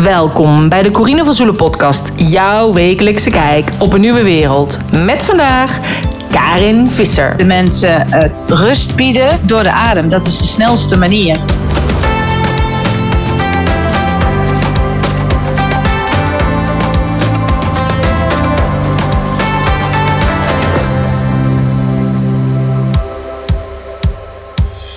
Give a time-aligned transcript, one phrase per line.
[0.00, 4.78] Welkom bij de Corine van Zoelen podcast, jouw wekelijkse kijk op een nieuwe wereld.
[5.04, 5.78] Met vandaag
[6.30, 7.36] Karin Visser.
[7.36, 8.06] De mensen
[8.46, 11.36] rust bieden door de adem, dat is de snelste manier.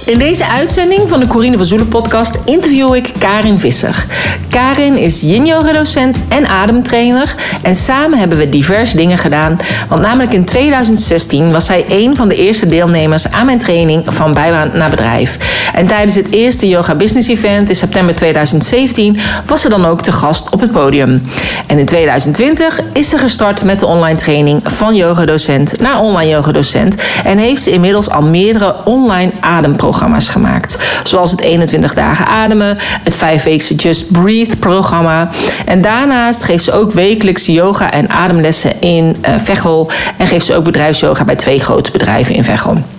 [0.05, 4.05] In deze uitzending van de Corine van Zoelen podcast interview ik Karin Visser.
[4.49, 7.35] Karin is yin-yoga-docent en ademtrainer.
[7.61, 9.57] En samen hebben we diverse dingen gedaan.
[9.89, 14.33] Want namelijk in 2016 was zij een van de eerste deelnemers aan mijn training van
[14.33, 15.37] bijbaan naar bedrijf.
[15.73, 20.11] En tijdens het eerste Yoga Business Event in september 2017 was ze dan ook te
[20.11, 21.27] gast op het podium.
[21.67, 26.95] En in 2020 is ze gestart met de online training van yoga-docent naar online yoga-docent.
[27.23, 29.93] En heeft ze inmiddels al meerdere online ademprogramma's
[30.29, 31.01] gemaakt.
[31.03, 35.29] Zoals het 21 dagen ademen, het 5 weekse Just Breathe programma.
[35.65, 39.91] En daarnaast geeft ze ook wekelijks yoga en ademlessen in uh, Veghel.
[40.17, 42.94] En geeft ze ook bedrijfsyoga bij twee grote bedrijven in Veghel.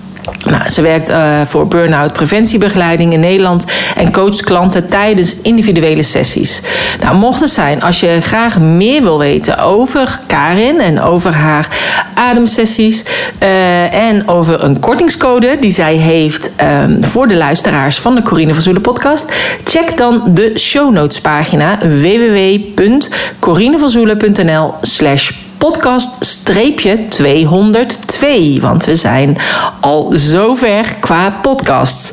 [0.51, 3.65] Nou, ze werkt uh, voor burn-out preventiebegeleiding in Nederland
[3.97, 6.61] en coacht klanten tijdens individuele sessies.
[7.01, 11.69] Nou, mocht het zijn, als je graag meer wil weten over Karin en over haar
[12.15, 13.05] ademsessies
[13.43, 16.51] uh, en over een kortingscode die zij heeft
[16.83, 19.33] um, voor de luisteraars van de Corine van Zoelen podcast,
[19.65, 25.31] check dan de show notes pagina www.corinevanzoelen.nl slash
[25.67, 28.61] podcast-202.
[28.61, 29.37] Want we zijn
[29.81, 32.13] al zover qua podcasts.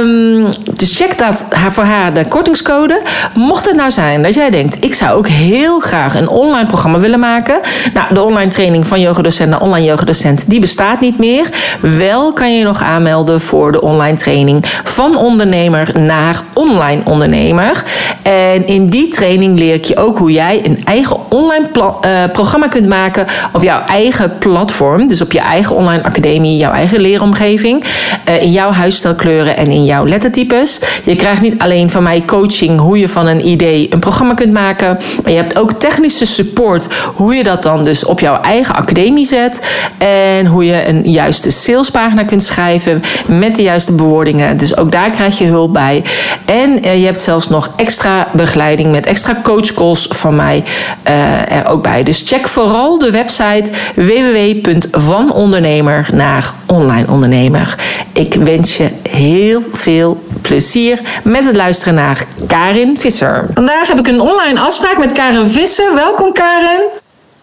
[0.00, 3.02] Um, dus check dat voor haar de kortingscode.
[3.34, 4.84] Mocht het nou zijn dat jij denkt...
[4.84, 7.60] ik zou ook heel graag een online programma willen maken.
[7.94, 10.50] Nou, de online training van yogadocent naar online yogadocent...
[10.50, 11.48] die bestaat niet meer.
[11.80, 14.64] Wel kan je je nog aanmelden voor de online training...
[14.84, 17.84] van ondernemer naar online ondernemer.
[18.22, 22.68] En in die training leer ik je ook hoe jij een eigen online uh, programma
[22.84, 25.08] maken op jouw eigen platform.
[25.08, 27.84] Dus op je eigen online academie, jouw eigen leeromgeving.
[28.28, 30.80] Uh, in jouw huisstijlkleuren en in jouw lettertypes.
[31.04, 34.52] Je krijgt niet alleen van mij coaching hoe je van een idee een programma kunt
[34.52, 34.98] maken.
[35.22, 39.26] Maar je hebt ook technische support hoe je dat dan dus op jouw eigen academie
[39.26, 39.66] zet.
[39.98, 44.56] En hoe je een juiste salespagina kunt schrijven met de juiste bewoordingen.
[44.56, 46.04] Dus ook daar krijg je hulp bij.
[46.44, 50.64] En uh, je hebt zelfs nog extra begeleiding met extra coachcalls van mij
[51.08, 52.02] uh, er ook bij.
[52.02, 57.74] Dus check vooral de website www.vanondernemer naar online ondernemer.
[58.12, 63.46] Ik wens je heel veel plezier met het luisteren naar Karin Visser.
[63.54, 65.94] Vandaag heb ik een online afspraak met Karin Visser.
[65.94, 66.82] Welkom Karin.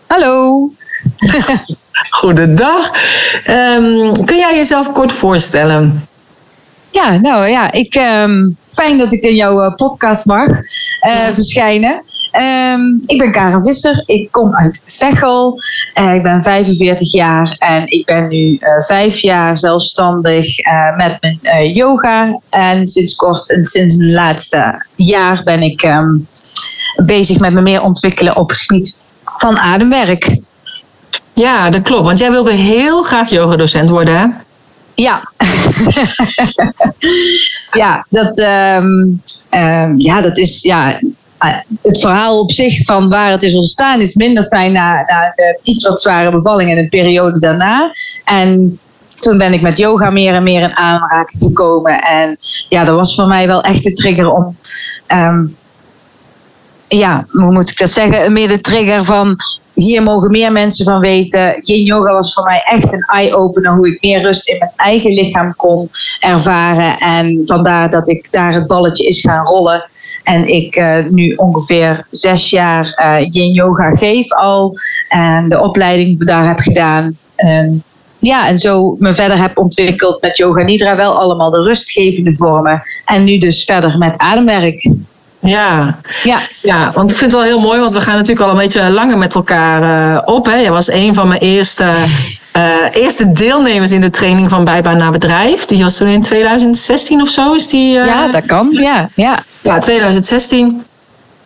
[0.07, 0.69] Hallo.
[2.19, 2.91] Goedendag.
[3.50, 6.07] Um, kun jij jezelf kort voorstellen?
[6.94, 10.56] Ja, nou ja, ik, um, fijn dat ik in jouw uh, podcast mag uh,
[11.02, 11.34] ja.
[11.34, 12.04] verschijnen.
[12.72, 15.59] Um, ik ben Karen Visser, ik kom uit Veghel.
[16.00, 20.46] Uh, ik ben 45 jaar en ik ben nu vijf jaar zelfstandig
[20.98, 22.40] met mijn yoga.
[22.50, 26.28] En sinds kort en sinds het laatste jaar ben ik um,
[27.06, 30.38] bezig met me meer ontwikkelen op het gebied van ademwerk.
[31.34, 32.06] Ja, dat klopt.
[32.06, 34.26] Want jij wilde heel graag yogadocent worden, hè?
[34.96, 35.32] Ja.
[37.82, 39.22] ja, dat, um,
[39.52, 40.62] um, ja, dat is.
[40.62, 41.00] Ja,
[41.82, 45.60] het verhaal op zich van waar het is ontstaan is minder fijn na, na de
[45.64, 47.92] iets wat zware bevalling en een periode daarna.
[48.24, 48.80] En
[49.20, 52.02] toen ben ik met yoga meer en meer in aanraking gekomen.
[52.02, 52.38] En
[52.70, 54.58] ja, dat was voor mij wel echt de trigger om.
[55.08, 55.56] Um,
[56.88, 58.34] ja, hoe moet ik dat zeggen?
[58.34, 59.38] Meer de trigger van
[59.73, 61.61] hier mogen meer mensen van weten.
[61.61, 65.13] Yin yoga was voor mij echt een eye-opener hoe ik meer rust in mijn eigen
[65.13, 65.89] lichaam kon
[66.19, 66.97] ervaren.
[66.97, 69.89] En vandaar dat ik daar het balletje is gaan rollen.
[70.23, 74.75] En ik uh, nu ongeveer zes jaar uh, yin yoga geef al.
[75.09, 77.17] En de opleiding daar heb gedaan.
[77.35, 77.84] En
[78.19, 80.95] ja, en zo me verder heb ontwikkeld met yoga nidra.
[80.95, 82.84] Wel allemaal de rustgevende vormen.
[83.05, 84.91] En nu dus verder met ademwerk.
[85.44, 85.98] Ja.
[86.24, 86.40] Ja.
[86.62, 88.90] ja, want ik vind het wel heel mooi, want we gaan natuurlijk al een beetje
[88.90, 90.46] langer met elkaar uh, op.
[90.46, 90.56] Hè.
[90.56, 91.94] Jij was een van mijn eerste,
[92.58, 95.66] uh, eerste deelnemers in de training van bijbaan naar bedrijf.
[95.66, 97.53] Die was toen in 2016 of zo.
[97.53, 98.67] Is die, uh, ja, dat kan.
[98.72, 99.44] Ja, ja.
[99.62, 100.84] ja 2016.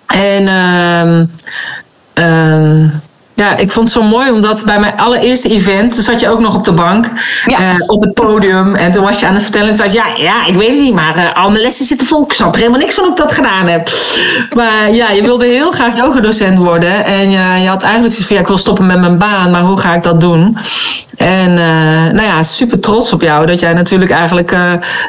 [0.07, 1.31] En um,
[3.37, 6.55] ja, ik vond het zo mooi, omdat bij mijn allereerste event zat je ook nog
[6.55, 7.11] op de bank,
[7.45, 7.59] ja.
[7.59, 8.75] uh, op het podium.
[8.75, 10.79] En toen was je aan het vertellen en zei je, ja, ja, ik weet het
[10.79, 12.23] niet, maar uh, al mijn lessen zitten vol.
[12.23, 13.89] Ik snap er helemaal niks van ik dat gedaan heb.
[14.55, 17.05] Maar ja, je wilde heel graag yogadocent worden.
[17.05, 19.61] En je, je had eigenlijk zoiets van, ja, ik wil stoppen met mijn baan, maar
[19.61, 20.57] hoe ga ik dat doen?
[21.17, 21.53] En
[22.13, 24.55] nou ja, super trots op jou dat jij natuurlijk eigenlijk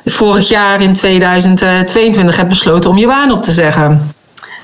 [0.04, 4.16] vorig jaar in 2022 hebt besloten om je baan op te zeggen.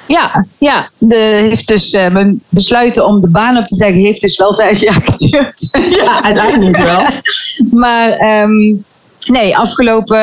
[0.06, 0.88] Ja, ja.
[0.98, 4.54] De, heeft dus, uh, mijn besluiten om de baan op te zeggen, heeft dus wel
[4.54, 5.68] vijf jaar geduurd.
[5.90, 7.02] ja, uiteindelijk wel.
[7.82, 8.84] maar um,
[9.26, 10.18] nee, afgelopen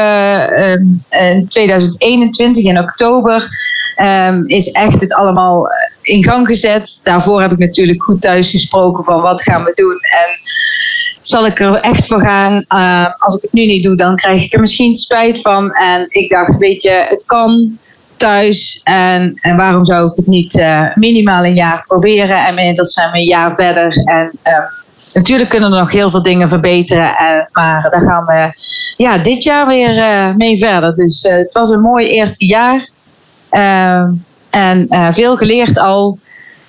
[1.10, 3.50] uh, 2021 in oktober
[4.02, 5.68] um, is echt het allemaal
[6.02, 7.00] in gang gezet.
[7.04, 10.00] Daarvoor heb ik natuurlijk goed thuis gesproken van wat gaan we doen.
[10.00, 10.40] En
[11.22, 12.66] zal ik er echt voor gaan.
[13.18, 15.72] Als ik het nu niet doe, dan krijg ik er misschien spijt van.
[15.72, 17.80] En ik dacht, weet je, het kan
[18.22, 18.82] thuis.
[18.84, 22.38] En, en waarom zou ik het niet uh, minimaal een jaar proberen?
[22.38, 23.98] En inmiddels zijn we een jaar verder.
[24.06, 24.54] En uh,
[25.14, 27.10] natuurlijk kunnen er nog heel veel dingen verbeteren.
[27.10, 28.52] Uh, maar daar gaan we
[28.98, 30.94] ja, dit jaar weer mee verder.
[30.94, 32.90] Dus het was een mooi eerste jaar.
[34.50, 36.18] en veel geleerd al.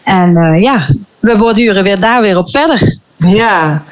[0.05, 0.87] En ja,
[1.21, 3.01] we borduren weer daar weer op verder.
[3.27, 3.83] Ja.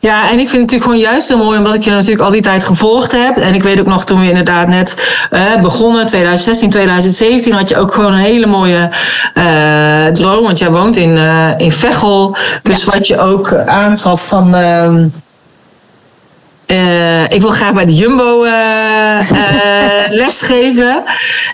[0.00, 2.30] ja, en ik vind het natuurlijk gewoon juist heel mooi, omdat ik je natuurlijk al
[2.30, 3.36] die tijd gevolgd heb.
[3.36, 7.76] En ik weet ook nog toen we inderdaad net uh, begonnen, 2016, 2017, had je
[7.76, 8.90] ook gewoon een hele mooie
[9.34, 10.42] uh, droom.
[10.42, 12.36] Want jij woont in, uh, in Veghel.
[12.62, 14.54] Dus wat je ook aangaf van.
[14.54, 15.04] Uh,
[16.70, 21.02] uh, ik wil graag bij de Jumbo uh, uh, lesgeven.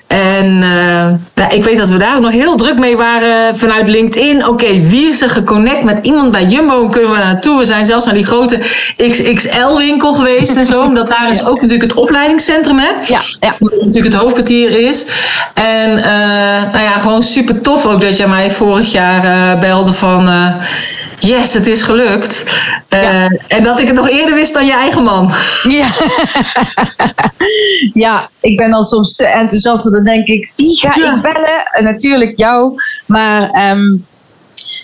[0.07, 4.37] En nou, ik weet dat we daar nog heel druk mee waren vanuit LinkedIn.
[4.37, 6.89] Oké, okay, wie is er geconnect met iemand bij Jumbo?
[6.89, 7.59] Kunnen we naartoe?
[7.59, 8.61] We zijn zelfs naar die grote
[8.97, 10.83] XXL-winkel geweest en zo.
[10.83, 12.91] Omdat daar is ook natuurlijk het opleidingscentrum, hè?
[13.07, 13.57] Ja, ja.
[13.59, 15.07] Dat natuurlijk het hoofdkwartier is.
[15.55, 15.95] En
[16.73, 20.29] nou ja, gewoon super tof ook dat jij mij vorig jaar belde van
[21.19, 22.45] yes, het is gelukt.
[22.91, 25.33] Uh, En dat ik het nog eerder wist dan je eigen man.
[25.63, 25.89] Ja,
[28.05, 29.93] ja ik ben al soms te enthousiast.
[29.93, 31.15] Dan denk ik, wie ga ja.
[31.15, 31.65] ik bellen?
[31.71, 32.75] En natuurlijk jou.
[33.07, 34.05] Maar um,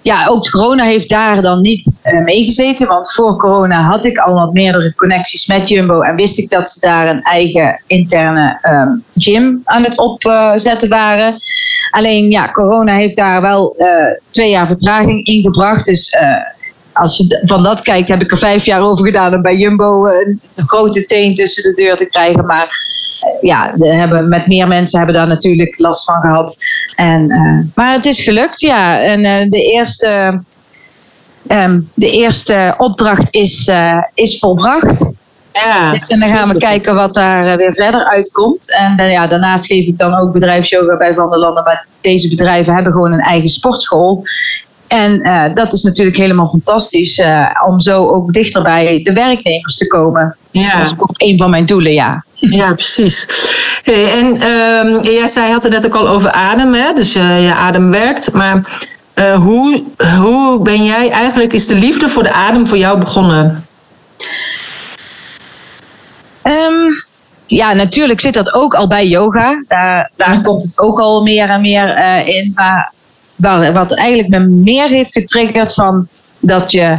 [0.03, 2.89] ja, ook corona heeft daar dan niet uh, meegezeten.
[2.89, 6.01] Want voor corona had ik al wat meerdere connecties met Jumbo.
[6.01, 11.37] En wist ik dat ze daar een eigen interne um, gym aan het opzetten waren.
[11.93, 13.87] Alleen ja, corona heeft daar wel uh,
[14.31, 15.87] twee jaar vertraging in gebracht.
[15.87, 16.37] Dus uh,
[16.93, 20.07] als je van dat kijkt, heb ik er vijf jaar over gedaan om bij Jumbo
[20.07, 22.47] een grote teen tussen de deur te krijgen.
[22.47, 22.75] Maar
[23.41, 26.57] ja, we hebben, met meer mensen hebben daar natuurlijk last van gehad.
[26.97, 27.27] En,
[27.75, 29.03] maar het is gelukt, ja.
[29.03, 30.41] En de eerste.
[31.49, 33.71] Um, de eerste opdracht is,
[34.15, 35.15] is volbracht.
[35.53, 38.77] Ja, dus en dan gaan we kijken wat daar weer verder uitkomt.
[38.77, 41.65] En ja, daarnaast geef ik dan ook bedrijfsyoga bij Van der Landen.
[41.65, 44.25] Maar deze bedrijven hebben gewoon een eigen sportschool.
[44.87, 49.77] En uh, dat is natuurlijk helemaal fantastisch uh, om zo ook dichter bij de werknemers
[49.77, 50.37] te komen.
[50.51, 50.77] Ja.
[50.77, 52.25] Dat is ook een van mijn doelen, ja.
[52.31, 53.27] Ja, precies.
[53.83, 56.93] Hey, en um, jij zei, had het net ook al over adem, hè?
[56.93, 58.33] dus uh, je adem werkt.
[58.33, 58.81] Maar
[59.35, 59.83] hoe,
[60.19, 63.67] hoe ben jij eigenlijk, is de liefde voor de adem voor jou begonnen?
[66.43, 66.95] Um,
[67.55, 69.65] ja, natuurlijk zit dat ook al bij yoga.
[69.69, 71.97] Daar, daar komt het ook al meer en meer
[72.27, 72.53] in.
[72.55, 72.93] Maar
[73.73, 76.09] wat eigenlijk me meer heeft getriggerd van
[76.41, 76.99] dat je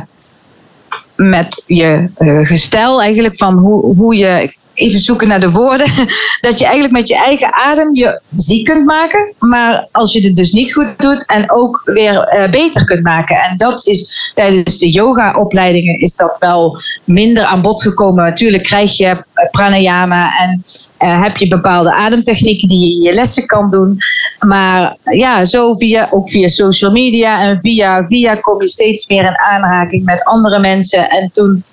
[1.16, 5.88] met je uh, gestel eigenlijk van hoe, hoe je even zoeken naar de woorden.
[6.42, 9.34] Dat je eigenlijk met je eigen adem je ziek kunt maken.
[9.40, 13.36] Maar als je het dus niet goed doet en ook weer uh, beter kunt maken.
[13.36, 18.24] En dat is tijdens de yoga-opleidingen is dat wel minder aan bod gekomen.
[18.24, 20.62] Natuurlijk krijg je pranayama en
[21.00, 23.98] uh, heb je bepaalde ademtechnieken die je in je lessen kan doen.
[24.40, 29.24] Maar ja, zo via, ook via social media en via, via kom je steeds meer
[29.24, 31.10] in aanraking met andere mensen.
[31.10, 31.64] En toen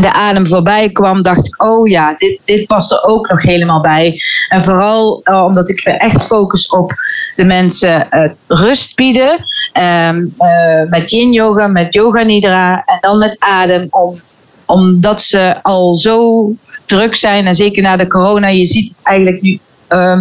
[0.00, 3.80] de adem voorbij kwam, dacht ik, oh ja, dit, dit past er ook nog helemaal
[3.80, 4.20] bij.
[4.48, 6.92] En vooral uh, omdat ik echt focus op
[7.36, 9.44] de mensen uh, rust bieden.
[9.72, 13.86] Um, uh, met yin yoga, met yoga nidra en dan met adem.
[13.90, 14.20] Om,
[14.66, 16.50] omdat ze al zo
[16.84, 20.18] druk zijn en zeker na de corona, je ziet het eigenlijk nu Uh,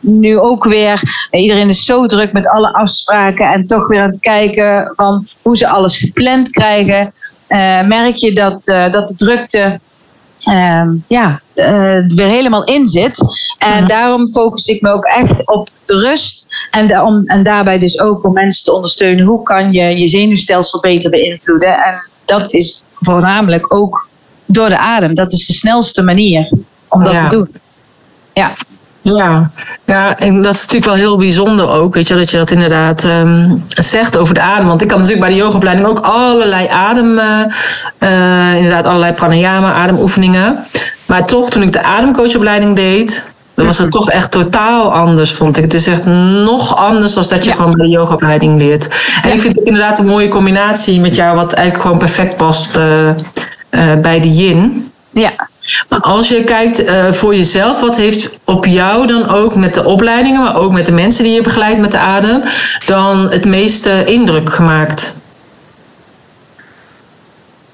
[0.00, 4.20] nu ook weer, iedereen is zo druk met alle afspraken en toch weer aan het
[4.20, 7.12] kijken van hoe ze alles gepland krijgen.
[7.48, 9.80] Uh, merk je dat, uh, dat de drukte
[10.48, 11.40] uh, ja,
[12.06, 13.20] weer helemaal in zit.
[13.58, 16.46] En daarom focus ik me ook echt op de rust.
[16.70, 19.24] En, de, om, en daarbij dus ook om mensen te ondersteunen.
[19.24, 21.84] Hoe kan je je zenuwstelsel beter beïnvloeden?
[21.84, 24.08] En dat is voornamelijk ook
[24.46, 25.14] door de adem.
[25.14, 26.52] Dat is de snelste manier
[26.88, 27.28] om dat ja.
[27.28, 27.48] te doen.
[28.32, 28.52] Ja.
[29.02, 29.50] Ja,
[29.84, 33.04] ja, en dat is natuurlijk wel heel bijzonder ook, weet je, dat je dat inderdaad
[33.04, 34.66] um, zegt over de adem.
[34.66, 37.40] Want ik had natuurlijk bij de yogaopleiding ook allerlei adem, uh,
[37.98, 40.64] uh, inderdaad allerlei pranayama, ademoefeningen.
[41.06, 45.56] Maar toch, toen ik de ademcoachopleiding deed, dan was het toch echt totaal anders, vond
[45.56, 45.62] ik.
[45.62, 46.04] Het is echt
[46.44, 47.56] nog anders dan dat je ja.
[47.56, 48.88] gewoon bij de yogaopleiding leert.
[49.22, 49.34] En ja.
[49.34, 53.10] ik vind het inderdaad een mooie combinatie met jou, wat eigenlijk gewoon perfect past uh,
[54.02, 54.90] bij de yin.
[55.10, 55.47] Ja,
[55.88, 59.84] Maar als je kijkt uh, voor jezelf, wat heeft op jou dan ook met de
[59.84, 62.42] opleidingen, maar ook met de mensen die je begeleidt met de adem,
[62.86, 65.20] dan het meeste indruk gemaakt?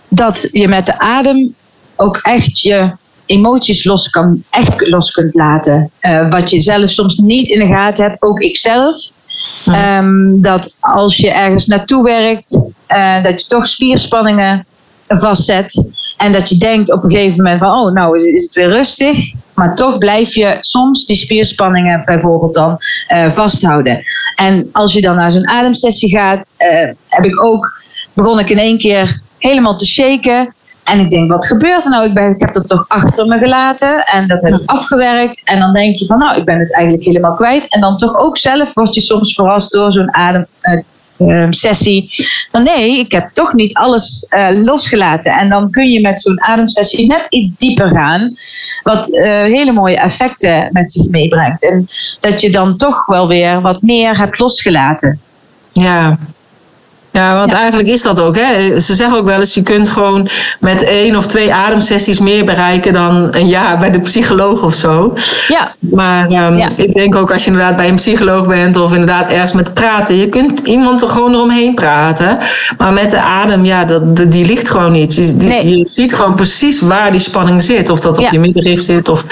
[0.08, 1.54] Dat je met de adem
[1.96, 2.90] ook echt je
[3.26, 5.90] emoties los, kan, echt los kunt laten.
[6.00, 8.96] Uh, wat je zelf soms niet in de gaten hebt, ook ikzelf.
[9.66, 14.66] Um, dat als je ergens naartoe werkt, uh, dat je toch spierspanningen
[15.08, 15.88] vastzet.
[16.16, 19.33] En dat je denkt op een gegeven moment van, oh, nou is het weer rustig.
[19.54, 22.78] Maar toch blijf je soms die spierspanningen bijvoorbeeld dan
[23.09, 24.02] uh, vasthouden.
[24.37, 28.59] En als je dan naar zo'n ademsessie gaat, uh, heb ik ook, begon ik in
[28.59, 30.54] één keer helemaal te shaken.
[30.85, 32.06] En ik denk, wat gebeurt er nou?
[32.09, 35.42] Ik, ben, ik heb dat toch achter me gelaten en dat heb ik afgewerkt.
[35.44, 37.75] En dan denk je van, nou, ik ben het eigenlijk helemaal kwijt.
[37.75, 40.80] En dan toch ook zelf word je soms verrast door zo'n adem, uh,
[41.50, 42.11] sessie.
[42.50, 45.33] Van nee, ik heb toch niet alles uh, losgelaten.
[45.33, 48.33] En dan kun je met zo'n ademsessie net iets dieper gaan.
[48.83, 51.71] Wat uh, hele mooie effecten met zich meebrengt.
[51.71, 51.88] En
[52.21, 55.21] dat je dan toch wel weer wat meer hebt losgelaten.
[55.73, 56.18] Ja,
[57.14, 58.37] ja, want eigenlijk is dat ook.
[58.37, 58.80] Hè.
[58.80, 60.28] Ze zeggen ook wel eens, je kunt gewoon
[60.61, 65.12] met één of twee ademsessies meer bereiken dan een jaar bij de psycholoog of zo.
[65.49, 65.75] Ja.
[65.78, 66.71] Maar um, ja.
[66.76, 70.16] ik denk ook als je inderdaad bij een psycholoog bent of inderdaad ergens met praten,
[70.16, 72.38] je kunt iemand er gewoon eromheen praten.
[72.78, 75.14] Maar met de adem, ja, dat, die ligt gewoon niet.
[75.14, 75.78] Je, die, nee.
[75.78, 77.90] je ziet gewoon precies waar die spanning zit.
[77.90, 78.30] Of dat op ja.
[78.30, 79.25] je middenrif zit of,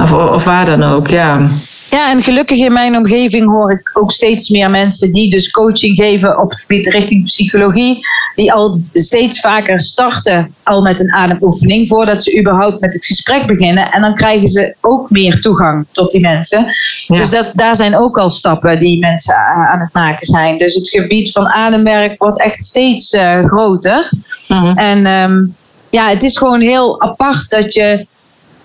[0.00, 1.08] of, of waar dan ook.
[1.08, 1.48] Ja.
[1.90, 5.96] Ja, en gelukkig in mijn omgeving hoor ik ook steeds meer mensen die dus coaching
[5.96, 11.88] geven op het gebied richting psychologie, die al steeds vaker starten al met een ademoefening
[11.88, 13.92] voordat ze überhaupt met het gesprek beginnen.
[13.92, 16.66] En dan krijgen ze ook meer toegang tot die mensen.
[17.06, 17.16] Ja.
[17.16, 20.58] Dus dat, daar zijn ook al stappen die mensen aan het maken zijn.
[20.58, 24.10] Dus het gebied van ademwerk wordt echt steeds uh, groter.
[24.48, 24.78] Mm-hmm.
[24.78, 25.54] En um,
[25.90, 28.06] ja, het is gewoon heel apart dat je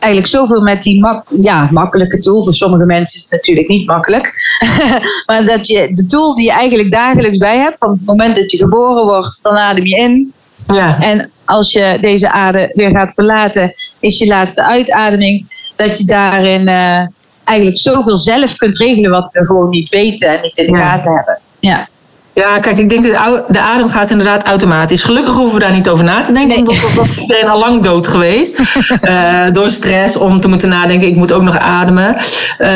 [0.01, 2.43] eigenlijk zoveel met die mak ja, makkelijke tool.
[2.43, 4.33] Voor sommige mensen is het natuurlijk niet makkelijk.
[5.27, 8.51] maar dat je de tool die je eigenlijk dagelijks bij hebt, van het moment dat
[8.51, 10.33] je geboren wordt, dan adem je in.
[10.67, 11.01] Ja.
[11.01, 15.47] En als je deze aarde weer gaat verlaten, is je laatste uitademing.
[15.75, 17.07] Dat je daarin uh,
[17.43, 20.91] eigenlijk zoveel zelf kunt regelen wat we gewoon niet weten en niet in de ja.
[20.91, 21.39] gaten hebben.
[21.59, 21.87] Ja.
[22.33, 25.03] Ja, kijk, ik denk dat de adem gaat inderdaad automatisch.
[25.03, 26.65] Gelukkig hoeven we daar niet over na te denken, nee.
[26.65, 28.59] want dat was iedereen al lang dood geweest.
[29.03, 32.15] uh, door stress, om te moeten nadenken, ik moet ook nog ademen.
[32.59, 32.67] Uh,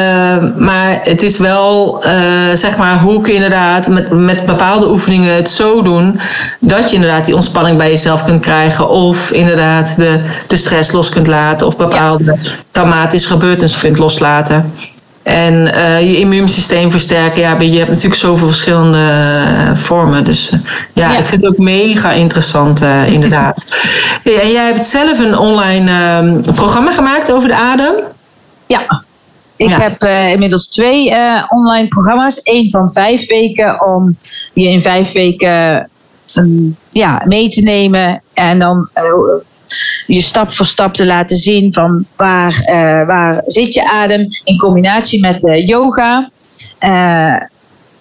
[0.58, 2.12] maar het is wel, uh,
[2.54, 6.20] zeg maar, hoe kun je inderdaad met, met bepaalde oefeningen het zo doen
[6.60, 8.90] dat je inderdaad die ontspanning bij jezelf kunt krijgen.
[8.90, 12.52] Of inderdaad de, de stress los kunt laten, of bepaalde ja.
[12.72, 14.74] traumatische gebeurtenissen kunt loslaten.
[15.26, 17.42] En uh, je immuunsysteem versterken.
[17.42, 20.24] Ja, je hebt natuurlijk zoveel verschillende uh, vormen.
[20.24, 20.60] Dus uh,
[20.94, 23.66] ja, ja, ik vind het ook mega interessant, inderdaad.
[24.24, 27.96] en jij hebt zelf een online ehm, programma gemaakt over de adem?
[28.68, 29.04] Ja.
[29.56, 29.80] Ik ja.
[29.80, 31.14] heb inmiddels twee
[31.48, 32.40] online programma's.
[32.44, 34.18] Eén van vijf weken om
[34.54, 35.90] je in vijf weken
[36.36, 38.22] um, ja, mee te nemen.
[38.34, 38.90] En dan
[40.08, 44.58] je stap voor stap te laten zien van waar, uh, waar zit je adem in
[44.58, 46.30] combinatie met uh, yoga.
[46.80, 47.42] Uh,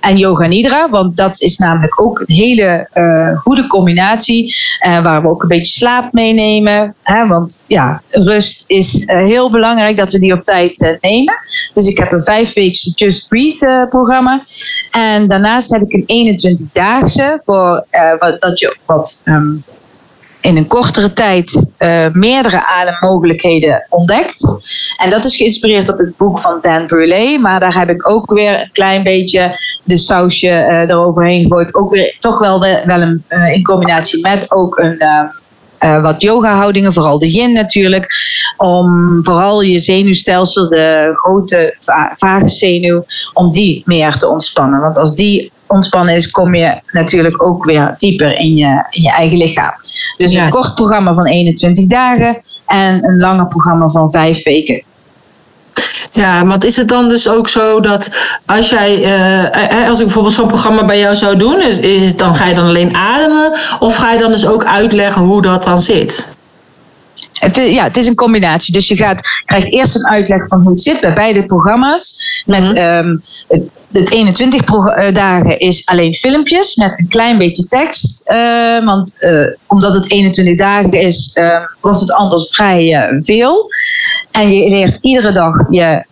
[0.00, 2.88] en yoga nidra, want dat is namelijk ook een hele
[3.36, 4.54] goede combinatie,
[5.02, 6.94] waar we ook een beetje slaap meenemen.
[7.02, 11.34] Hè, want ja, rust is heel belangrijk dat we die op tijd nemen.
[11.74, 14.44] Dus ik heb een vijfweekse Just Breathe programma.
[14.90, 17.86] En daarnaast heb ik een 21-daagse, voor
[18.18, 19.64] wat, dat je wat um,
[20.44, 24.44] in een kortere tijd uh, meerdere ademmogelijkheden ontdekt.
[24.96, 27.38] En dat is geïnspireerd op het boek van Dan Brulé.
[27.38, 31.74] Maar daar heb ik ook weer een klein beetje de sausje uh, eroverheen gegooid.
[31.74, 35.02] Ook weer toch wel, wel een, uh, in combinatie met ook een.
[36.02, 38.06] Wat yoga-houdingen, vooral de yin natuurlijk,
[38.56, 41.74] om vooral je zenuwstelsel, de grote
[42.16, 44.80] vagus-zenuw, om die meer te ontspannen.
[44.80, 49.10] Want als die ontspannen is, kom je natuurlijk ook weer dieper in je, in je
[49.10, 49.72] eigen lichaam.
[50.16, 50.44] Dus ja.
[50.44, 54.82] een kort programma van 21 dagen en een langer programma van 5 weken.
[56.12, 58.10] Ja, want is het dan dus ook zo dat
[58.46, 62.18] als jij, uh, als ik bijvoorbeeld zo'n programma bij jou zou doen, is, is het
[62.18, 65.64] dan ga je dan alleen ademen of ga je dan dus ook uitleggen hoe dat
[65.64, 66.28] dan zit?
[67.32, 68.72] Het is, ja, het is een combinatie.
[68.72, 72.42] Dus je gaat, krijgt eerst een uitleg van hoe het zit bij beide programma's.
[72.46, 73.06] Met mm -hmm.
[73.06, 73.20] um,
[73.94, 74.62] de 21
[75.12, 78.28] dagen is alleen filmpjes met een klein beetje tekst.
[78.84, 79.28] want
[79.66, 81.38] omdat het 21 dagen is,
[81.80, 83.68] wordt het anders vrij veel.
[84.30, 86.04] En je leert iedere dag je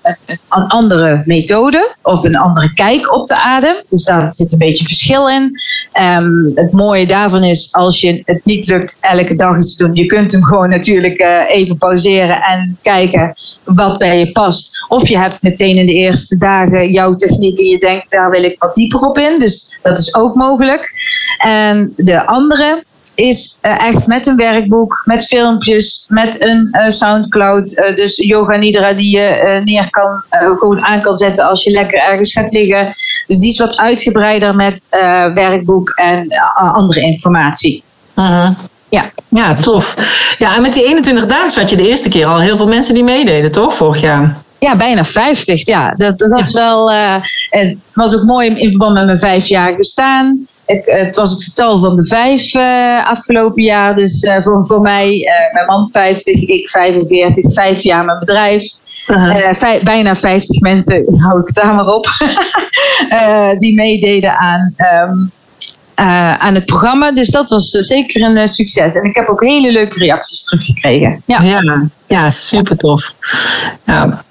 [0.48, 3.76] een, andere methode of een andere kijk op de adem.
[3.88, 5.60] Dus daar zit een beetje verschil in.
[6.00, 9.94] Um, het mooie daarvan is, als je het niet lukt elke dag iets te doen,
[9.94, 13.32] je kunt hem gewoon natuurlijk uh, even pauzeren en kijken
[13.64, 14.84] wat bij je past.
[14.88, 18.42] Of je hebt meteen in de eerste dagen jouw techniek en je denkt, daar wil
[18.42, 19.38] ik wat dieper op in.
[19.38, 20.92] Dus dat is ook mogelijk.
[21.38, 27.70] En de andere is uh, echt met een werkboek, met filmpjes, met een uh, Soundcloud.
[27.70, 31.98] Uh, dus Yoga Nidra die je neer kan, gewoon aan kan zetten als je lekker
[31.98, 32.86] ergens gaat liggen.
[33.26, 34.86] Dus die is wat uitgebreider met
[35.34, 37.82] werkboek en andere informatie.
[38.14, 38.50] -huh.
[38.92, 39.10] Ja.
[39.28, 39.94] ja, tof.
[40.38, 42.94] Ja, en met die 21 dagen had je de eerste keer al heel veel mensen
[42.94, 44.41] die meededen, toch, vorig jaar?
[44.62, 45.66] Ja, bijna 50.
[45.66, 46.92] Ja, dat, dat was wel.
[46.92, 47.16] Uh,
[47.50, 50.46] het was ook mooi in verband met mijn vijf jaar gestaan.
[50.66, 53.96] Ik, het was het getal van de vijf uh, afgelopen jaar.
[53.96, 58.62] Dus uh, voor, voor mij, mijn man 50, ik 45, vijf jaar mijn bedrijf.
[59.06, 59.52] -huh.
[59.52, 62.06] vijf, bijna 50 mensen, hou ik het daar maar op,
[63.62, 64.74] die meededen aan.
[64.78, 65.32] Um,
[66.00, 67.12] uh, aan het programma.
[67.12, 68.94] Dus dat was uh, zeker een uh, succes.
[68.94, 71.22] En ik heb ook hele leuke reacties teruggekregen.
[71.26, 73.14] Ja, ja, ja super tof.
[73.84, 74.24] Ja.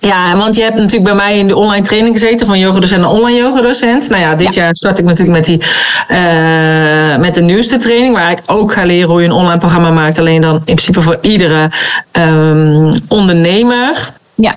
[0.00, 3.08] Ja, want je hebt natuurlijk bij mij in de online training gezeten van yogadocent en
[3.08, 4.08] online yogadocent.
[4.08, 5.58] Nou ja, dit jaar start ik natuurlijk met, die,
[7.18, 10.18] met de nieuwste training, waar ik ook ga leren hoe je een online programma maakt.
[10.18, 11.70] Alleen dan in principe voor iedere
[12.12, 14.10] um, ondernemer.
[14.34, 14.56] Ja.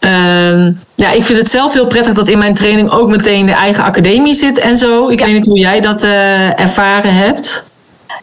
[0.00, 3.52] Uh, ja, ik vind het zelf heel prettig dat in mijn training ook meteen de
[3.52, 5.08] eigen academie zit en zo.
[5.08, 5.26] Ik ja.
[5.26, 7.70] weet niet hoe jij dat uh, ervaren hebt.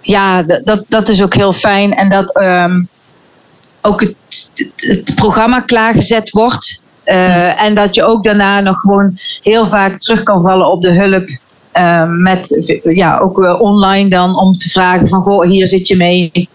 [0.01, 1.93] Ja, dat, dat is ook heel fijn.
[1.93, 2.87] En dat um,
[3.81, 4.15] ook het,
[4.75, 6.83] het, programma klaargezet wordt.
[7.05, 10.91] Uh, en dat je ook daarna nog gewoon heel vaak terug kan vallen op de
[10.91, 11.29] hulp.
[11.73, 16.49] Uh, met ja, ook online dan om te vragen van goh, hier zit je mee.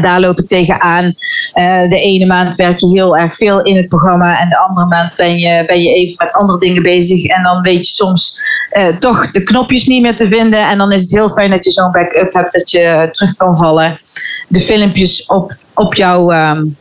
[0.00, 1.04] Daar loop ik tegenaan.
[1.04, 4.86] Uh, de ene maand werk je heel erg veel in het programma en de andere
[4.86, 7.24] maand ben je, ben je even met andere dingen bezig.
[7.24, 8.40] En dan weet je soms
[8.72, 10.68] uh, toch de knopjes niet meer te vinden.
[10.68, 13.56] En dan is het heel fijn dat je zo'n backup hebt dat je terug kan
[13.56, 14.00] vallen.
[14.48, 16.76] De filmpjes op, op jouw um,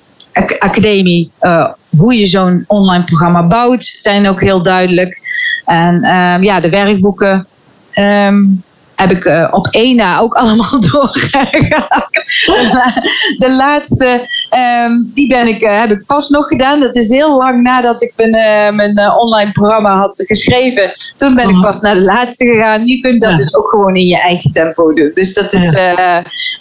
[0.59, 1.31] academie,
[1.97, 5.21] hoe je zo'n online programma bouwt, zijn ook heel duidelijk.
[5.65, 7.47] En um, ja, de werkboeken.
[7.95, 8.63] Um,
[9.01, 12.13] heb ik uh, op één na ook allemaal doorgehakt.
[13.37, 14.27] De laatste,
[14.85, 16.79] um, die ben ik, uh, heb ik pas nog gedaan.
[16.79, 20.91] Dat is heel lang nadat ik mijn, uh, mijn online programma had geschreven.
[21.17, 22.85] Toen ben ik pas naar de laatste gegaan.
[22.85, 23.35] Je kunt dat ja.
[23.35, 25.11] dus ook gewoon in je eigen tempo doen.
[25.13, 25.77] Dus dat is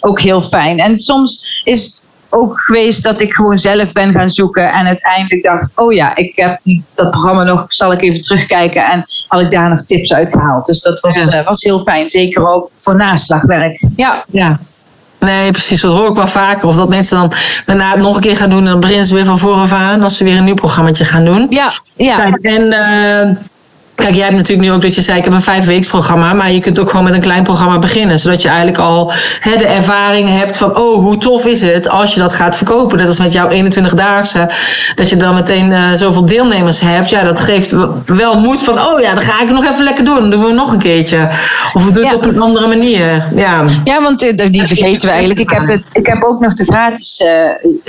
[0.01, 0.79] ook heel fijn.
[0.79, 5.77] En soms is ook geweest dat ik gewoon zelf ben gaan zoeken en uiteindelijk dacht,
[5.77, 9.51] oh ja, ik heb die, dat programma nog, zal ik even terugkijken en had ik
[9.51, 10.65] daar nog tips uitgehaald.
[10.65, 11.39] Dus dat was, ja.
[11.39, 13.85] uh, was heel fijn, zeker ook voor naslagwerk.
[13.95, 14.23] Ja.
[14.31, 14.59] ja.
[15.19, 15.81] Nee, precies.
[15.81, 16.67] Dat hoor ik wel vaker.
[16.67, 17.33] Of dat mensen dan
[17.65, 20.01] daarna het nog een keer gaan doen en dan beginnen ze weer van vooraf aan
[20.01, 21.47] als ze weer een nieuw programma gaan doen.
[21.49, 22.15] Ja, ja.
[22.15, 23.35] Kijk, en uh,
[24.01, 26.59] Kijk, jij hebt natuurlijk nu ook dat je zei, ik heb een vijfweeksprogramma, maar je
[26.59, 28.19] kunt ook gewoon met een klein programma beginnen.
[28.19, 32.13] Zodat je eigenlijk al hè, de ervaring hebt van, oh, hoe tof is het als
[32.13, 32.97] je dat gaat verkopen.
[32.97, 34.51] Net als met jouw 21-daagse,
[34.95, 37.09] dat je dan meteen uh, zoveel deelnemers hebt.
[37.09, 40.19] Ja, dat geeft wel moed van, oh ja, dan ga ik nog even lekker doen.
[40.19, 41.27] Dan doen we nog een keertje.
[41.73, 42.17] Of we doen het ja.
[42.17, 43.27] op een andere manier.
[43.35, 45.39] Ja, ja want uh, die vergeten we eigenlijk.
[45.39, 47.29] Ik heb, het, ik heb ook nog de gratis uh,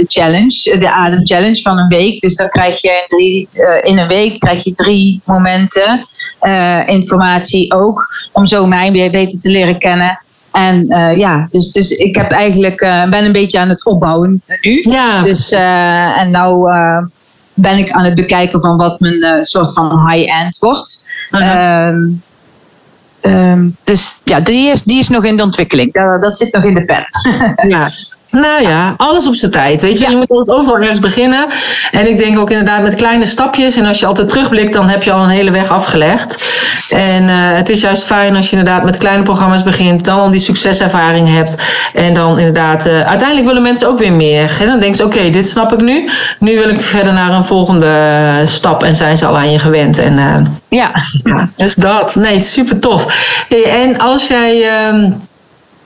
[0.06, 2.20] challenge, de Adem Challenge van een week.
[2.20, 3.48] Dus dan krijg je in, drie,
[3.82, 6.01] in een week krijg je drie momenten
[6.42, 8.06] uh, informatie ook.
[8.32, 10.20] Om zo mij weer beter te leren kennen.
[10.52, 14.42] En uh, ja, dus, dus ik heb eigenlijk, uh, ben een beetje aan het opbouwen
[14.60, 14.80] nu.
[14.90, 15.22] Ja.
[15.22, 16.72] Dus, en nou
[17.54, 21.08] ben ik aan het bekijken van wat mijn soort van high-end wordt.
[21.30, 21.86] -huh.
[21.86, 22.22] Um,
[23.20, 25.92] um, dus ja, die is, die is nog in de ontwikkeling.
[25.92, 27.06] Dat, dat zit nog in de pen.
[27.68, 27.88] ja.
[28.32, 29.82] Nou ja, alles op zijn tijd.
[29.82, 30.10] Weet je, ja.
[30.10, 31.46] je moet altijd overal ergens beginnen.
[31.90, 33.76] En ik denk ook inderdaad met kleine stapjes.
[33.76, 36.44] En als je altijd terugblikt, dan heb je al een hele weg afgelegd.
[36.88, 40.04] En uh, het is juist fijn als je inderdaad met kleine programma's begint.
[40.04, 41.56] Dan al die succeservaring hebt.
[41.94, 44.56] En dan inderdaad, uh, uiteindelijk willen mensen ook weer meer.
[44.60, 46.10] En dan denken ze, oké, okay, dit snap ik nu.
[46.38, 48.82] Nu wil ik verder naar een volgende stap.
[48.82, 49.98] En zijn ze al aan je gewend.
[49.98, 50.36] En uh,
[50.68, 50.90] ja.
[51.24, 52.14] ja, dus dat.
[52.14, 53.06] Nee, super tof.
[53.48, 54.70] Hey, en als jij...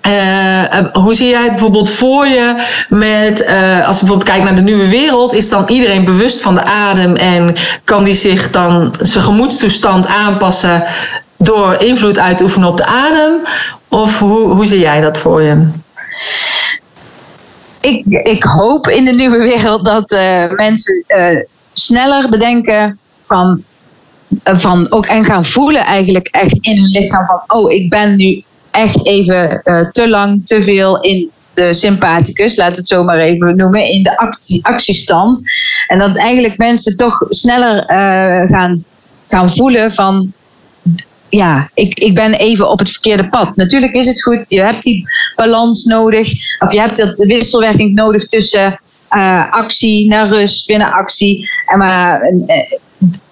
[0.07, 4.55] Uh, hoe zie jij het bijvoorbeeld voor je met, uh, als je bijvoorbeeld kijkt naar
[4.55, 8.95] de nieuwe wereld, is dan iedereen bewust van de adem en kan die zich dan
[9.01, 10.85] zijn gemoedstoestand aanpassen
[11.37, 13.33] door invloed uit te oefenen op de adem?
[13.89, 15.69] Of hoe, hoe zie jij dat voor je?
[17.81, 20.11] Ik, ik hoop in de nieuwe wereld dat
[20.57, 23.63] mensen sneller bedenken van
[24.43, 28.43] van ook en gaan voelen eigenlijk echt in hun lichaam van oh ik ben nu
[28.77, 29.61] echt even
[29.91, 34.19] te lang te veel in de sympathicus, laat het zo maar even noemen, in de
[34.19, 35.43] actie, actiestand.
[35.87, 37.85] En dat eigenlijk mensen toch sneller
[38.49, 38.85] gaan,
[39.27, 40.33] gaan voelen van
[41.29, 43.57] ja, ik, ik ben even op het verkeerde pad.
[43.57, 46.33] Natuurlijk is het goed, je hebt die balans nodig.
[46.59, 51.49] Of je hebt de wisselwerking nodig tussen uh, actie naar rust, naar actie.
[51.67, 52.21] En, maar,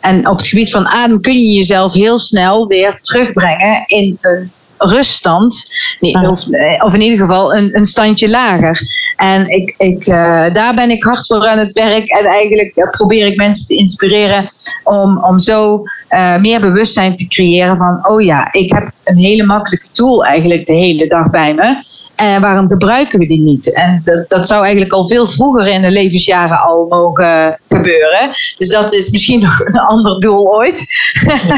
[0.00, 4.52] en op het gebied van adem kun je jezelf heel snel weer terugbrengen in een
[4.90, 5.62] ruststand.
[6.00, 6.46] Of,
[6.78, 8.80] of in ieder geval een, een standje lager.
[9.16, 12.08] En ik, ik, uh, daar ben ik hard voor aan het werk.
[12.08, 14.48] En eigenlijk uh, probeer ik mensen te inspireren
[14.84, 19.44] om, om zo uh, meer bewustzijn te creëren van, oh ja, ik heb een hele
[19.44, 21.76] makkelijke tool eigenlijk de hele dag bij me.
[22.14, 23.74] En waarom gebruiken we die niet?
[23.74, 28.28] En dat, dat zou eigenlijk al veel vroeger in de levensjaren al mogen gebeuren.
[28.56, 30.84] Dus dat is misschien nog een ander doel ooit.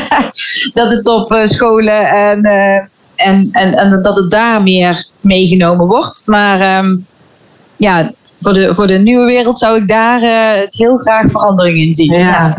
[0.74, 2.40] dat het op scholen en,
[3.16, 6.22] en, en, en dat het daar meer meegenomen wordt.
[6.26, 7.06] Maar um,
[7.76, 11.78] ja, voor de, voor de nieuwe wereld zou ik daar uh, het heel graag verandering
[11.78, 12.12] in zien.
[12.12, 12.56] Ja.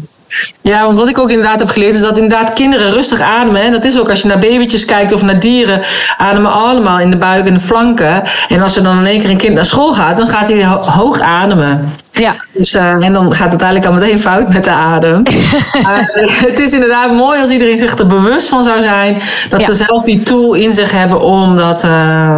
[0.62, 0.84] Ja.
[0.84, 3.62] want wat ik ook inderdaad heb geleerd is dat inderdaad kinderen rustig ademen.
[3.62, 5.84] En dat is ook als je naar babytjes kijkt of naar dieren,
[6.18, 8.24] ademen allemaal in de buik en de flanken.
[8.50, 10.66] En als er dan in één keer een kind naar school gaat, dan gaat hij
[10.66, 11.94] hoog ademen.
[12.12, 12.36] Ja.
[12.54, 15.24] Dus, uh, en dan gaat het eigenlijk al meteen fout met de adem.
[15.84, 19.22] maar uh, het is inderdaad mooi als iedereen zich er bewust van zou zijn.
[19.50, 22.38] Dat ze zelf die tool in zich hebben om dat uh,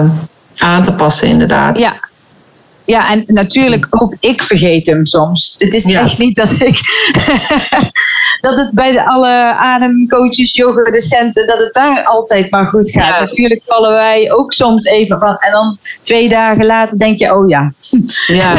[0.57, 1.79] aan te passen, inderdaad.
[1.79, 1.93] Ja,
[2.89, 5.55] ja, en natuurlijk ook ik vergeet hem soms.
[5.57, 6.79] Het is echt niet dat ik.
[8.41, 13.19] dat het bij de alle ademcoaches, yoga-docenten, dat het daar altijd maar goed gaat.
[13.19, 15.35] Natuurlijk vallen wij ook soms even van.
[15.37, 17.73] En dan twee dagen later denk je: oh ja.
[18.27, 18.53] ja.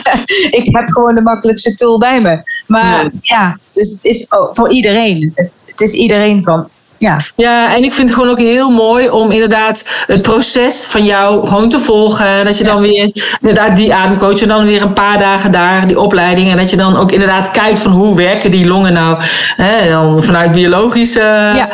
[0.60, 2.40] ik heb gewoon de makkelijkste tool bij me.
[2.66, 5.32] Maar ja, dus het is voor iedereen.
[5.64, 7.16] Het is iedereen van ja.
[7.36, 11.46] ja, en ik vind het gewoon ook heel mooi om inderdaad het proces van jou
[11.46, 12.44] gewoon te volgen.
[12.44, 16.00] Dat je dan weer inderdaad die ademcoach en dan weer een paar dagen daar, die
[16.00, 16.50] opleiding.
[16.50, 19.20] En dat je dan ook inderdaad kijkt van hoe werken die longen nou.
[19.56, 21.20] Hè, dan vanuit biologische
[21.54, 21.68] ja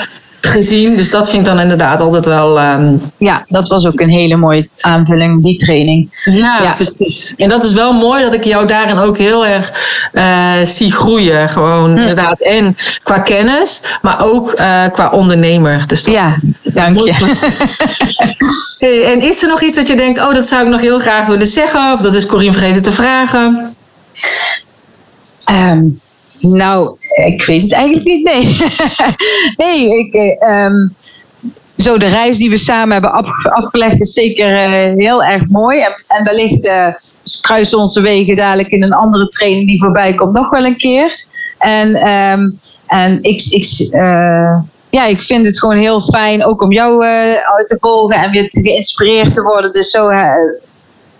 [0.46, 0.96] gezien.
[0.96, 2.60] Dus dat vind ik dan inderdaad altijd wel.
[2.60, 3.00] Um...
[3.16, 6.22] Ja, dat was ook een hele mooie aanvulling, die training.
[6.24, 7.34] Ja, precies.
[7.36, 9.72] En dat is wel mooi dat ik jou daarin ook heel erg
[10.12, 11.48] uh, zie groeien.
[11.48, 11.98] Gewoon hm.
[11.98, 12.40] inderdaad.
[12.40, 15.86] En qua kennis, maar ook uh, qua ondernemer.
[15.86, 17.12] Dus dat ja, dank je.
[18.86, 20.98] hey, en is er nog iets dat je denkt, oh, dat zou ik nog heel
[20.98, 21.92] graag willen zeggen?
[21.92, 23.74] Of dat is Corine vergeten te vragen?
[25.50, 25.96] Um.
[26.46, 28.24] Nou, ik weet het eigenlijk niet.
[28.24, 28.56] Nee,
[29.66, 30.94] nee ik, um,
[31.76, 35.80] zo de reis die we samen hebben afgelegd is zeker uh, heel erg mooi.
[35.80, 36.88] En, en wellicht uh,
[37.40, 41.16] kruisen onze wegen dadelijk in een andere training die voorbij komt nog wel een keer.
[41.58, 43.64] En, um, en ik, ik,
[44.90, 47.00] ja, ik vind het gewoon heel fijn ook om jou
[47.66, 49.72] te volgen en weer te geïnspireerd te worden.
[49.72, 50.08] Dus zo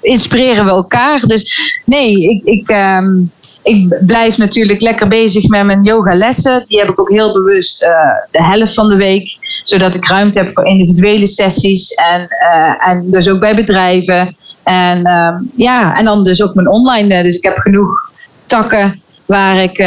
[0.05, 1.21] inspireren we elkaar.
[1.27, 6.65] Dus nee, ik, ik, um, ik blijf natuurlijk lekker bezig met mijn yogalessen.
[6.67, 7.89] Die heb ik ook heel bewust uh,
[8.31, 9.37] de helft van de week.
[9.65, 11.91] Zodat ik ruimte heb voor individuele sessies.
[11.91, 14.35] En, uh, en dus ook bij bedrijven.
[14.63, 17.23] En um, ja, en dan dus ook mijn online.
[17.23, 18.13] Dus ik heb genoeg
[18.47, 19.87] takken waar ik, uh,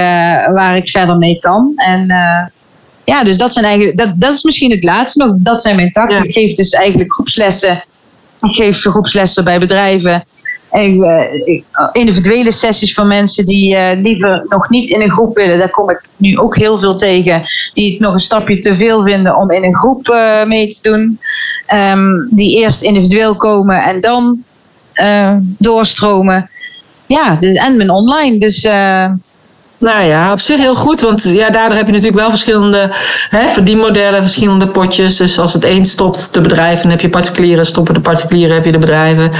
[0.53, 1.71] waar ik verder mee kan.
[1.75, 2.05] En
[3.03, 5.37] ja, dus dat zijn eigenlijk, dat, dat is misschien het laatste nog.
[5.41, 6.23] Dat zijn mijn takken.
[6.23, 7.83] Ik geef dus eigenlijk groepslessen
[8.41, 10.23] ik geef groepslessen bij bedrijven.
[10.71, 15.57] En, uh, individuele sessies van mensen die uh, liever nog niet in een groep willen.
[15.57, 17.43] Daar kom ik nu ook heel veel tegen.
[17.73, 20.79] Die het nog een stapje te veel vinden om in een groep uh, mee te
[20.81, 21.19] doen.
[21.73, 24.43] Um, die eerst individueel komen en dan
[25.57, 26.49] doorstromen.
[27.05, 28.37] Ja, dus, en mijn online.
[28.37, 28.67] Dus
[29.77, 31.01] nou ja, op zich heel goed.
[31.01, 32.91] Want ja, daardoor heb je natuurlijk wel verschillende
[33.29, 35.17] hè, verdienmodellen, verschillende potjes.
[35.17, 38.71] Dus als het een stopt, de bedrijven, heb je particulieren, stoppen de particulieren, heb je
[38.71, 39.31] de bedrijven.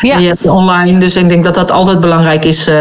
[0.00, 0.14] Ja.
[0.14, 0.98] En je hebt online.
[0.98, 2.74] Dus ik denk dat dat altijd belangrijk is uh,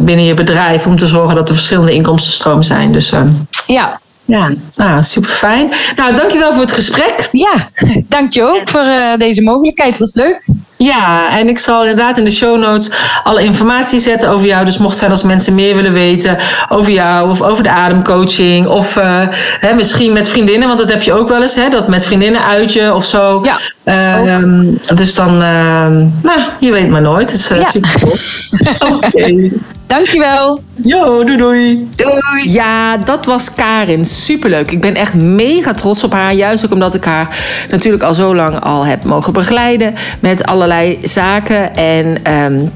[0.00, 2.92] binnen je bedrijf om te zorgen dat er verschillende inkomstenstromen zijn.
[2.92, 3.20] Dus uh,
[3.66, 3.98] ja.
[4.26, 5.70] Ja, nou, super fijn.
[5.96, 7.28] Nou, dankjewel voor het gesprek.
[7.32, 7.68] Ja,
[8.16, 9.90] dank je ook voor uh, deze mogelijkheid.
[9.90, 10.54] Het was leuk.
[10.76, 12.90] Ja, en ik zal inderdaad in de show notes
[13.24, 14.64] alle informatie zetten over jou.
[14.64, 18.66] Dus mocht zijn als mensen meer willen weten over jou of over de ademcoaching.
[18.66, 19.22] Of uh,
[19.60, 22.44] hè, misschien met vriendinnen, want dat heb je ook wel eens, hè, dat met vriendinnen
[22.44, 23.44] uitje of zo.
[23.44, 23.58] Ja.
[23.84, 25.86] Uh, dus dan, uh,
[26.22, 27.32] nou, je weet maar nooit.
[27.32, 27.70] Het is ja.
[27.70, 28.48] super tof.
[28.92, 29.06] Oké.
[29.06, 29.52] Okay.
[29.86, 30.60] Dankjewel.
[30.74, 31.88] Jo, doei doei.
[31.92, 32.52] Doei.
[32.52, 34.04] Ja, dat was Karin.
[34.04, 34.70] Superleuk.
[34.70, 36.34] Ik ben echt mega trots op haar.
[36.34, 37.38] Juist ook omdat ik haar
[37.70, 41.76] natuurlijk al zo lang al heb mogen begeleiden met allerlei zaken.
[41.76, 42.72] En um,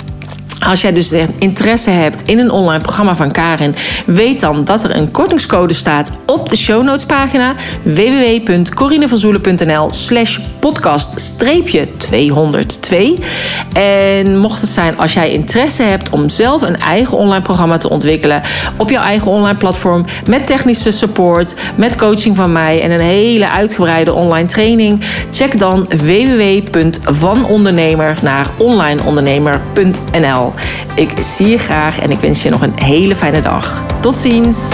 [0.59, 3.75] Als jij dus interesse hebt in een online programma van Karin,
[4.07, 11.39] weet dan dat er een kortingscode staat op de show notes pagina www.corinevanzoelen.nl slash podcast
[11.39, 13.19] 202.
[13.73, 17.91] En mocht het zijn als jij interesse hebt om zelf een eigen online programma te
[17.91, 18.43] ontwikkelen
[18.77, 23.51] op jouw eigen online platform met technische support, met coaching van mij en een hele
[23.51, 30.39] uitgebreide online training, check dan www.vanondernemer naar onlineondernemer.nl.
[30.94, 33.83] Ik zie je graag en ik wens je nog een hele fijne dag.
[34.00, 34.72] Tot ziens!